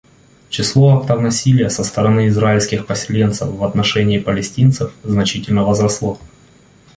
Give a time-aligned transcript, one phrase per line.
[0.49, 6.17] Число актов насилия со стороны израильских поселенцев в отношении палестинцев значительно возросло.